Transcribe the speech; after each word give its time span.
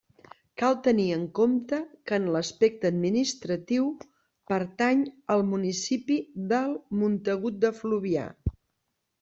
Cal 0.59 0.75
tenir 0.85 1.03
en 1.15 1.25
compte 1.39 1.79
que 2.11 2.17
en 2.21 2.23
l'aspecte 2.35 2.89
administratiu 2.91 3.85
pertany 4.53 5.05
al 5.35 5.47
municipi 5.53 6.19
del 6.55 6.75
Montagut 7.03 7.65
de 7.67 7.75
Fluvià. 7.83 8.27